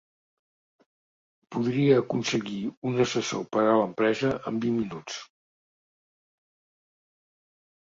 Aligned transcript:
Podria 1.55 1.99
aconseguir 2.03 2.57
un 2.93 2.97
assessor 3.05 3.45
per 3.57 3.61
a 3.67 3.77
l'empresa 3.83 4.33
en 4.53 4.59
vint 4.65 4.81
minuts. 4.81 5.21